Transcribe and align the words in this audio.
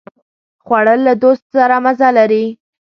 خوړل 0.65 0.99
له 1.07 1.13
دوست 1.23 1.43
سره 1.55 1.75
مزه 1.85 2.09
لري 2.17 2.45